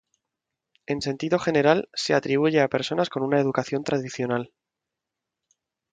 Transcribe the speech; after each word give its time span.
En 0.87 0.99
sentido 0.99 1.37
general, 1.37 1.87
se 1.93 2.15
atribuye 2.15 2.59
a 2.59 2.69
personas 2.69 3.07
con 3.09 3.21
una 3.21 3.39
educación 3.39 3.83
tradicional. 3.83 4.51